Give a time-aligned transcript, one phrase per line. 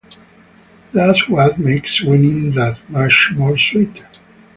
[0.93, 4.01] That’s what makes winning that much more sweet.